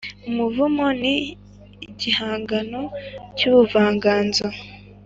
Umuvugo 0.29 0.83
ni 1.01 1.15
igihangano 1.89 2.81
cy’ubuvanganzo 3.37 4.47